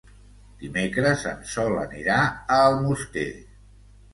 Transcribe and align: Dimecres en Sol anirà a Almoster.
Dimecres 0.61 1.25
en 1.33 1.45
Sol 1.51 1.77
anirà 1.83 2.17
a 2.25 2.59
Almoster. 2.71 3.29